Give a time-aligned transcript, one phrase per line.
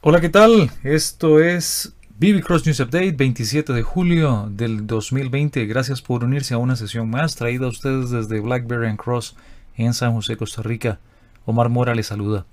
[0.00, 0.70] Hola, ¿qué tal?
[0.84, 5.66] Esto es BB Cross News Update 27 de julio del 2020.
[5.66, 9.34] Gracias por unirse a una sesión más traída a ustedes desde Blackberry and Cross
[9.76, 11.00] en San José, Costa Rica.
[11.46, 12.46] Omar Mora les saluda.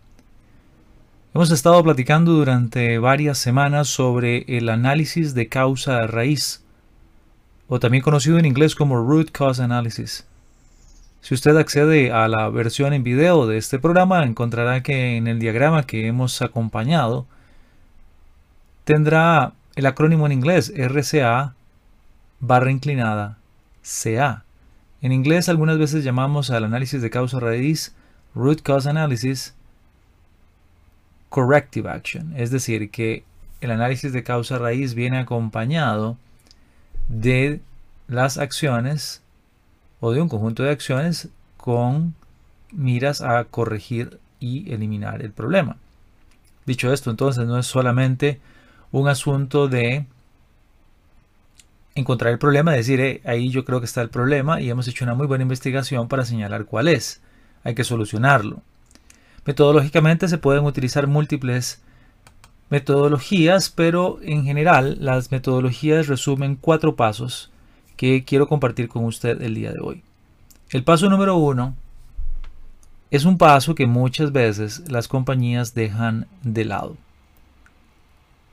[1.35, 6.63] Hemos estado platicando durante varias semanas sobre el análisis de causa raíz,
[7.67, 10.25] o también conocido en inglés como Root Cause Analysis.
[11.21, 15.37] Si usted accede a la versión en video de este programa, encontrará que en el
[15.37, 17.27] diagrama que hemos acompañado,
[18.85, 21.53] tendrá el acrónimo en inglés RCA
[22.39, 23.37] barra inclinada
[23.81, 24.43] CA.
[25.01, 27.93] En inglés algunas veces llamamos al análisis de causa raíz
[28.33, 29.53] root cause analysis
[31.29, 33.23] corrective action, es decir, que
[33.61, 36.17] el análisis de causa raíz viene acompañado
[37.09, 37.59] de
[38.07, 39.21] las acciones
[39.99, 42.15] o de un conjunto de acciones con
[42.71, 45.77] miras a corregir y eliminar el problema.
[46.65, 48.39] Dicho esto, entonces no es solamente
[48.91, 50.05] un asunto de
[51.95, 55.05] encontrar el problema, decir, eh, ahí yo creo que está el problema y hemos hecho
[55.05, 57.21] una muy buena investigación para señalar cuál es.
[57.63, 58.61] Hay que solucionarlo.
[59.45, 61.81] Metodológicamente se pueden utilizar múltiples
[62.69, 67.51] metodologías, pero en general las metodologías resumen cuatro pasos
[67.95, 70.03] que quiero compartir con usted el día de hoy.
[70.71, 71.75] El paso número uno
[73.09, 76.97] es un paso que muchas veces las compañías dejan de lado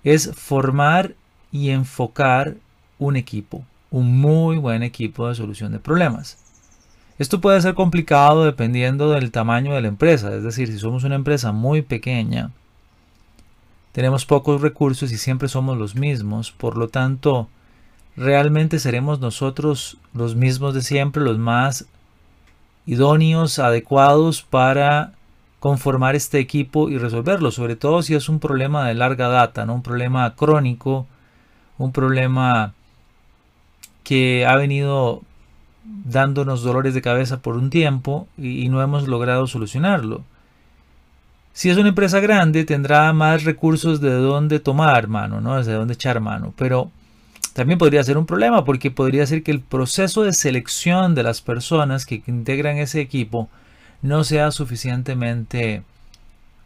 [0.05, 1.15] es formar
[1.51, 2.57] y enfocar
[2.99, 6.39] un equipo, un muy buen equipo de solución de problemas.
[7.19, 11.15] Esto puede ser complicado dependiendo del tamaño de la empresa, es decir, si somos una
[11.15, 12.51] empresa muy pequeña,
[13.93, 17.49] tenemos pocos recursos y siempre somos los mismos, por lo tanto,
[18.17, 21.87] realmente seremos nosotros los mismos de siempre, los más
[22.87, 25.13] idóneos, adecuados para
[25.63, 29.75] conformar este equipo y resolverlo, sobre todo si es un problema de larga data, ¿no?
[29.75, 31.07] un problema crónico,
[31.79, 32.75] un problema
[34.03, 35.23] que ha venido
[35.85, 40.25] dándonos dolores de cabeza por un tiempo y, no hemos logrado solucionarlo.
[41.53, 45.59] Si es una empresa grande, tendrá más recursos de dónde tomar mano, ¿no?
[45.59, 46.53] Desde dónde echar mano.
[46.57, 46.91] Pero
[47.53, 51.41] también podría ser un problema porque podría ser que el proceso de selección de las
[51.41, 53.49] personas que integran ese equipo
[54.03, 55.83] no sea suficientemente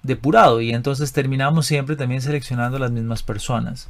[0.02, 3.88] depurado y entonces terminamos siempre también seleccionando las mismas personas.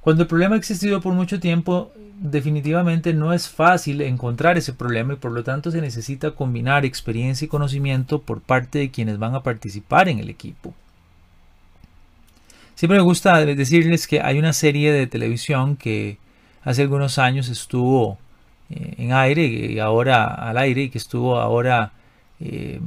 [0.00, 5.12] Cuando el problema ha existido por mucho tiempo, definitivamente no es fácil encontrar ese problema
[5.12, 9.34] y por lo tanto se necesita combinar experiencia y conocimiento por parte de quienes van
[9.34, 10.74] a participar en el equipo.
[12.74, 16.18] Siempre me gusta decirles que hay una serie de televisión que
[16.64, 18.18] hace algunos años estuvo
[18.70, 21.92] eh, en aire y ahora al aire y que estuvo ahora
[22.44, 22.80] eh,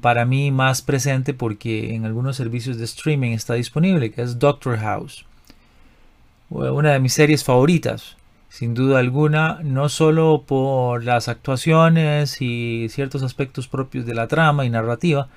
[0.00, 4.78] para mí más presente porque en algunos servicios de streaming está disponible, que es Doctor
[4.78, 5.24] House.
[6.50, 8.16] Una de mis series favoritas,
[8.48, 14.64] sin duda alguna, no solo por las actuaciones y ciertos aspectos propios de la trama
[14.64, 15.28] y narrativa,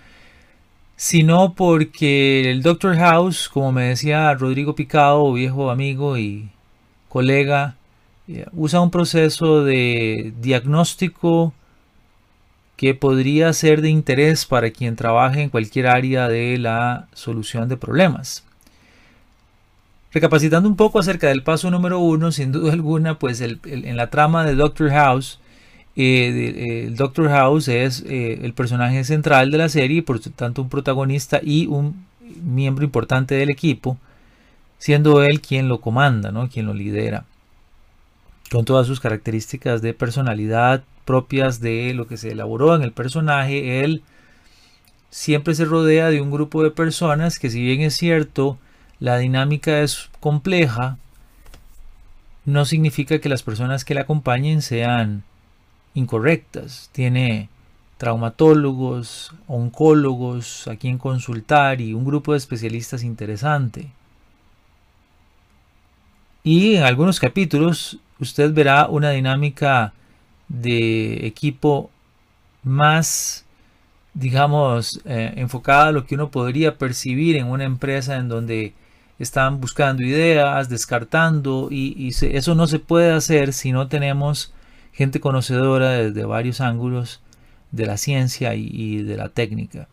[0.95, 6.49] sino porque el Doctor House, como me decía Rodrigo Picado, viejo amigo y
[7.09, 7.75] colega,
[8.27, 11.53] eh, usa un proceso de diagnóstico
[12.81, 17.77] que podría ser de interés para quien trabaje en cualquier área de la solución de
[17.77, 18.43] problemas.
[20.11, 24.43] Recapacitando un poco acerca del paso número uno, sin duda alguna, pues en la trama
[24.45, 25.37] de Doctor House,
[25.95, 30.69] eh, el Doctor House es eh, el personaje central de la serie, por tanto un
[30.69, 32.07] protagonista y un
[32.43, 33.99] miembro importante del equipo,
[34.79, 36.49] siendo él quien lo comanda, ¿no?
[36.49, 37.25] quien lo lidera,
[38.49, 43.83] con todas sus características de personalidad, propias de lo que se elaboró en el personaje,
[43.83, 44.03] él
[45.09, 48.57] siempre se rodea de un grupo de personas que si bien es cierto,
[48.99, 50.97] la dinámica es compleja,
[52.45, 55.23] no significa que las personas que le acompañen sean
[55.93, 56.89] incorrectas.
[56.91, 57.49] Tiene
[57.97, 63.91] traumatólogos, oncólogos a quien consultar y un grupo de especialistas interesante.
[66.43, 69.93] Y en algunos capítulos usted verá una dinámica
[70.51, 71.89] de equipo
[72.63, 73.45] más,
[74.13, 78.73] digamos, eh, enfocada a lo que uno podría percibir en una empresa en donde
[79.19, 84.53] están buscando ideas, descartando, y, eso no se puede hacer si no tenemos
[84.93, 87.21] gente conocedora desde varios ángulos
[87.71, 89.87] de la ciencia y, de la técnica.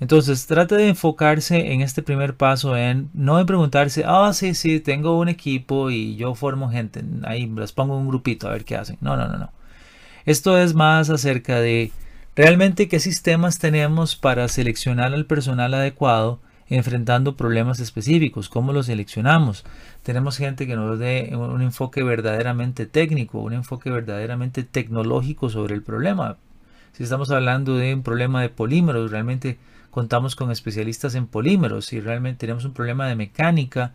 [0.00, 4.80] Entonces, trate de enfocarse en este primer paso en no en preguntarse, ah, sí, sí,
[4.80, 8.76] tengo un equipo y yo formo gente, ahí las pongo un grupito a ver qué
[8.76, 8.98] hacen.
[9.00, 9.50] No, no, no, no.
[10.24, 11.90] Esto es más acerca de
[12.36, 18.48] realmente qué sistemas tenemos para seleccionar al personal adecuado enfrentando problemas específicos.
[18.48, 19.64] ¿Cómo los seleccionamos?
[20.02, 25.82] Tenemos gente que nos dé un enfoque verdaderamente técnico, un enfoque verdaderamente tecnológico sobre el
[25.82, 26.36] problema.
[26.92, 29.58] Si estamos hablando de un problema de polímeros, realmente
[29.90, 31.86] contamos con especialistas en polímeros.
[31.86, 33.92] Si realmente tenemos un problema de mecánica,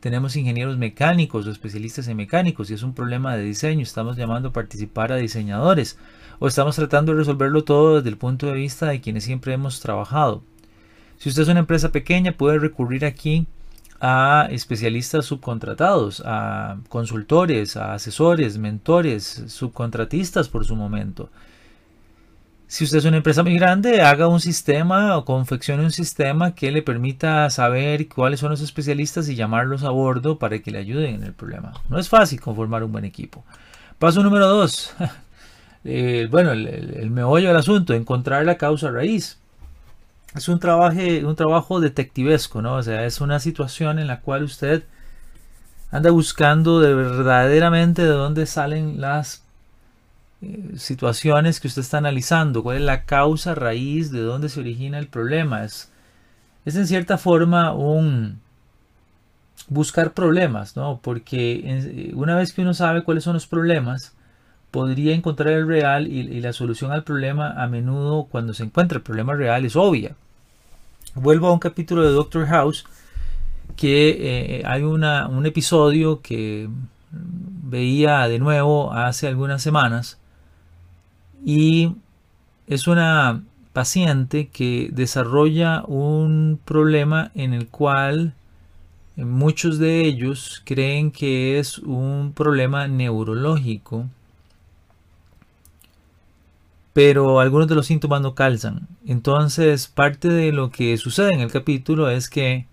[0.00, 2.68] tenemos ingenieros mecánicos o especialistas en mecánicos.
[2.68, 5.98] Si es un problema de diseño, estamos llamando a participar a diseñadores
[6.38, 9.80] o estamos tratando de resolverlo todo desde el punto de vista de quienes siempre hemos
[9.80, 10.42] trabajado.
[11.16, 13.46] Si usted es una empresa pequeña, puede recurrir aquí
[14.00, 21.30] a especialistas subcontratados, a consultores, a asesores, mentores, subcontratistas por su momento.
[22.68, 26.70] Si usted es una empresa muy grande, haga un sistema o confeccione un sistema que
[26.70, 31.14] le permita saber cuáles son los especialistas y llamarlos a bordo para que le ayuden
[31.14, 31.72] en el problema.
[31.88, 33.42] No es fácil conformar un buen equipo.
[33.98, 34.94] Paso número dos.
[35.84, 39.38] Eh, bueno, el, meollo del asunto, encontrar la causa raíz
[40.34, 42.74] es un trabajo, un trabajo detectivesco, ¿no?
[42.74, 44.82] O sea, es una situación en la cual usted
[45.90, 49.44] anda buscando de verdaderamente de dónde salen las
[50.76, 55.08] situaciones que usted está analizando, cuál es la causa raíz, de dónde se origina el
[55.08, 55.64] problema.
[55.64, 55.90] Es,
[56.64, 58.40] es en cierta forma un
[59.68, 61.00] buscar problemas, ¿no?
[61.02, 64.14] Porque eh, una vez que uno sabe cuáles son los problemas,
[64.70, 69.02] podría encontrar el real y, la solución al problema a menudo cuando se encuentra el
[69.02, 70.14] problema real es obvia.
[71.14, 72.84] Vuelvo a un capítulo de Doctor House
[73.76, 76.68] que eh, hay un episodio que
[77.10, 80.17] veía de nuevo hace algunas semanas
[81.44, 81.94] y
[82.66, 83.42] es una
[83.72, 88.34] paciente que desarrolla un problema en el cual
[89.16, 94.06] muchos de ellos creen que es un problema neurológico
[96.98, 98.88] pero algunos de los síntomas no calzan.
[99.06, 102.66] Entonces, parte de lo que sucede en el capítulo es que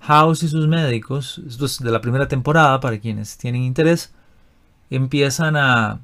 [0.00, 4.12] House y sus médicos, esto es de la primera temporada para quienes tienen interés,
[4.90, 6.00] empiezan a...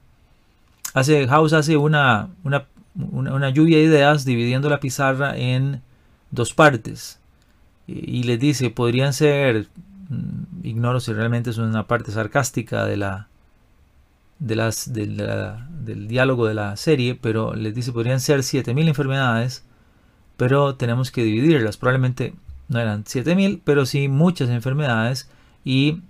[0.95, 5.83] Hace, House hace una, una, una, lluvia de ideas dividiendo la pizarra en
[6.31, 7.21] dos partes.
[7.87, 9.69] Y, les dice, podrían ser,
[10.09, 13.29] mm, ignoro si realmente es una parte sarcástica de la,
[14.39, 19.65] de las, del diálogo de la serie, pero les dice podrían ser 7000 enfermedades,
[20.37, 21.77] pero tenemos que dividirlas.
[21.77, 22.35] Probablemente
[22.69, 25.29] no eran 7000, pero sí muchas enfermedades
[25.65, 26.03] y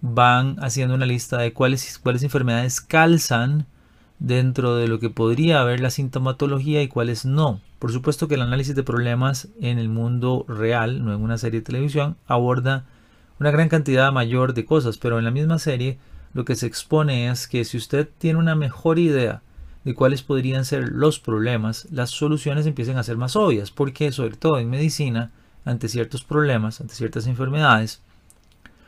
[0.00, 3.66] van haciendo una lista de cuáles, cuáles enfermedades calzan
[4.22, 7.60] dentro de lo que podría haber la sintomatología y cuáles no.
[7.80, 11.58] Por supuesto que el análisis de problemas en el mundo real, no en una serie
[11.58, 12.84] de televisión, aborda
[13.40, 15.98] una gran cantidad mayor de cosas, pero en la misma serie
[16.34, 19.42] lo que se expone es que si usted tiene una mejor idea
[19.82, 24.36] de cuáles podrían ser los problemas, las soluciones empiezan a ser más obvias, porque sobre
[24.36, 25.32] todo en medicina,
[25.64, 28.00] ante ciertos problemas, ante ciertas enfermedades,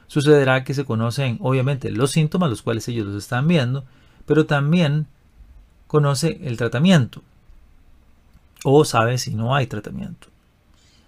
[0.07, 3.85] sucederá que se conocen obviamente los síntomas, los cuales ellos los están viendo,
[4.27, 5.09] pero también
[5.95, 7.23] conoce el tratamiento
[8.65, 10.27] o sabe si no hay tratamiento.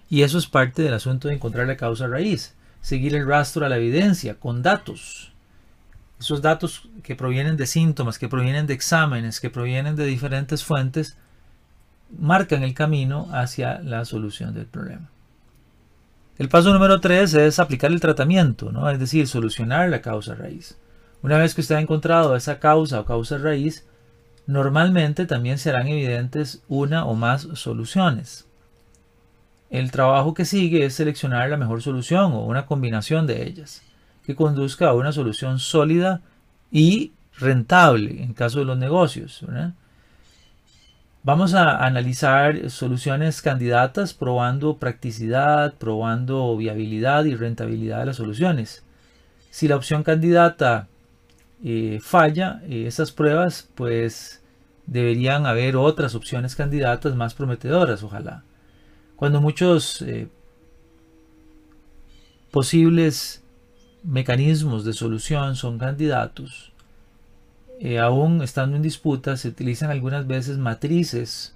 [0.09, 3.69] Y eso es parte del asunto de encontrar la causa raíz, seguir el rastro a
[3.69, 5.33] la evidencia con datos
[6.19, 11.19] esos datos que provienen de síntomas, que provienen de exámenes, que provienen de diferentes fuentes,
[12.17, 15.11] marcan el camino hacia la solución del problema.
[16.39, 18.89] El paso número 3 es aplicar el tratamiento, ¿no?
[18.89, 20.79] es decir, solucionar la causa raíz.
[21.23, 23.87] Una vez que usted ha encontrado esa causa o causa raíz,
[24.47, 28.47] normalmente también serán evidentes una o más soluciones.
[29.69, 33.83] El trabajo que sigue es seleccionar la mejor solución o una combinación de ellas
[34.25, 36.21] que conduzca a una solución sólida
[36.71, 39.45] y rentable en caso de los negocios.
[41.23, 48.85] Vamos a analizar soluciones candidatas probando practicidad, probando viabilidad y rentabilidad de las soluciones.
[49.51, 50.87] Si la opción candidata
[51.65, 54.43] eh, falla, eh, esas pruebas pues
[54.87, 58.45] deberían haber otras opciones candidatas más prometedoras, ojalá.
[59.17, 60.29] Cuando muchos eh,
[62.51, 63.43] posibles
[64.03, 66.73] mecanismos de solución son candidatos,
[67.81, 71.55] eh, aún estando en disputa, se utilizan algunas veces matrices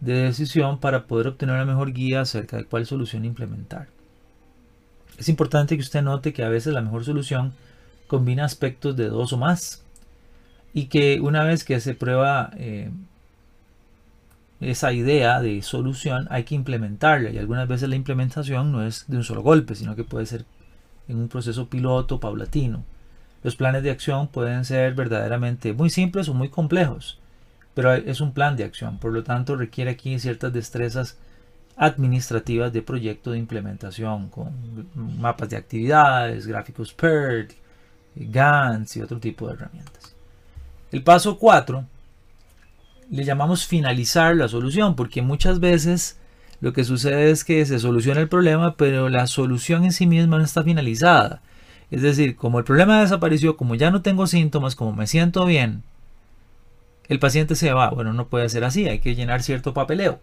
[0.00, 3.88] de decisión para poder obtener una mejor guía acerca de cuál solución implementar.
[5.18, 7.52] Es importante que usted note que a veces la mejor solución
[8.10, 9.84] combina aspectos de dos o más.
[10.74, 12.90] Y que una vez que se prueba eh,
[14.60, 17.30] esa idea de solución hay que implementarla.
[17.30, 20.44] Y algunas veces la implementación no es de un solo golpe, sino que puede ser
[21.06, 22.82] en un proceso piloto paulatino.
[23.44, 27.20] Los planes de acción pueden ser verdaderamente muy simples o muy complejos,
[27.74, 31.16] pero es un plan de acción, por lo tanto requiere aquí ciertas destrezas
[31.76, 34.52] administrativas de proyecto de implementación con
[34.94, 37.52] mapas de actividades, gráficos PERT,
[38.14, 40.14] GANs y otro tipo de herramientas.
[40.92, 41.84] El paso 4
[43.10, 46.18] le llamamos finalizar la solución porque muchas veces
[46.60, 50.38] lo que sucede es que se soluciona el problema pero la solución en sí misma
[50.38, 51.42] no está finalizada.
[51.90, 55.82] Es decir, como el problema desapareció, como ya no tengo síntomas, como me siento bien,
[57.08, 57.90] el paciente se va.
[57.90, 60.20] Bueno, no puede ser así, hay que llenar cierto papeleo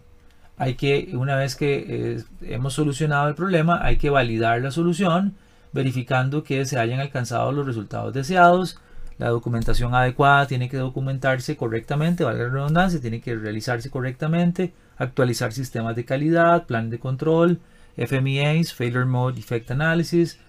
[0.57, 5.35] hay que, una vez que eh, hemos solucionado el problema, hay que validar la solución,
[5.73, 8.79] verificando que se hayan alcanzado los resultados deseados.
[9.17, 15.53] La documentación adecuada tiene que documentarse correctamente, valga la redundancia, tiene que realizarse correctamente, actualizar
[15.53, 17.59] sistemas de calidad, plan de control,
[17.97, 20.39] FMEAs, Failure Mode Effect Analysis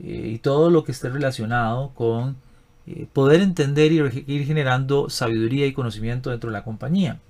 [0.00, 2.36] eh, y todo lo que esté relacionado con
[2.86, 7.20] eh, poder entender y ir generando sabiduría y conocimiento dentro de la compañía.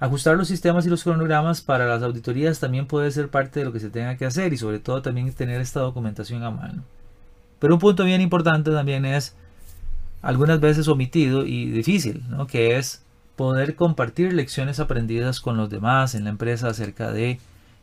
[0.00, 3.72] Ajustar los sistemas y los cronogramas para las auditorías también puede ser parte de lo
[3.72, 6.84] que se tenga que hacer y sobre todo también tener esta documentación a mano.
[7.58, 9.34] Pero un punto bien importante también es
[10.22, 12.46] algunas veces omitido y difícil, ¿no?
[12.46, 13.02] que es
[13.34, 17.40] poder compartir lecciones aprendidas con los demás en la empresa acerca de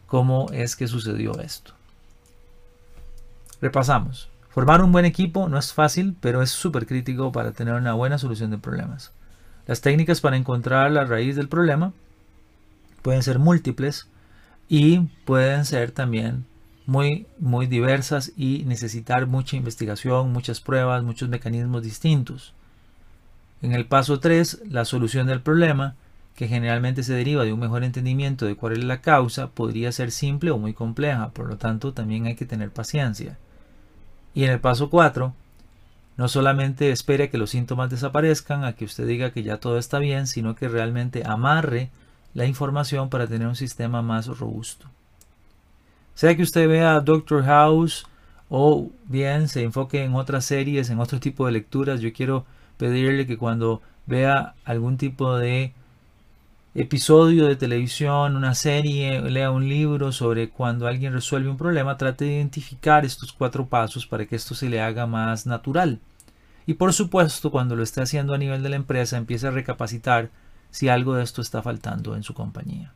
[0.08, 1.74] cómo es que sucedió esto.
[3.62, 4.30] Repasamos.
[4.50, 8.18] Formar un buen equipo no es fácil, pero es súper crítico para tener una buena
[8.18, 9.12] solución de problemas.
[9.68, 11.92] Las técnicas para encontrar la raíz del problema
[13.06, 14.08] pueden ser múltiples
[14.68, 16.48] y pueden ser también
[16.88, 22.56] muy, muy diversas y necesitar mucha investigación, muchas pruebas, muchos mecanismos distintos.
[23.62, 25.94] En el paso 3, la solución del problema,
[26.36, 30.10] que generalmente se deriva de un mejor entendimiento de cuál es la causa, podría ser
[30.10, 33.38] simple o muy compleja, por lo tanto también hay que tener paciencia.
[34.34, 35.32] Y en el paso 4,
[36.18, 39.78] no solamente espere a que los síntomas desaparezcan, a que usted diga que ya todo
[39.78, 41.92] está bien, sino que realmente amarre
[42.36, 44.86] la información para tener un sistema más robusto.
[46.13, 48.06] Sea que usted vea Doctor House
[48.50, 52.46] o bien se enfoque en otras series, en otro tipo de lecturas, yo quiero
[52.77, 55.74] pedirle que cuando vea algún tipo de
[56.75, 62.25] episodio de televisión, una serie, lea un libro sobre cuando alguien resuelve un problema, trate
[62.25, 66.00] de identificar estos cuatro pasos para que esto se le haga más natural.
[66.68, 70.32] Y por supuesto, cuando lo esté haciendo a nivel de la empresa, empiece a recapacitar
[70.75, 72.91] si algo de esto está faltando en su compañía.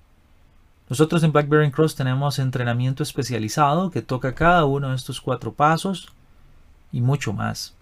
[0.90, 6.10] Nosotros en Blackberry Cross tenemos entrenamiento especializado que toca cada uno de estos cuatro pasos
[6.92, 7.74] y mucho más.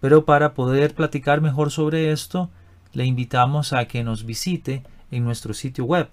[0.00, 2.50] Pero para poder platicar mejor sobre esto,
[2.94, 6.08] le invitamos a que nos visite en nuestro sitio web,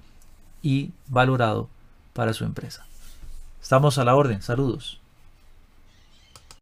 [0.62, 1.70] y valorado
[2.14, 2.86] para su empresa.
[3.62, 4.42] Estamos a la orden.
[4.42, 5.02] Saludos.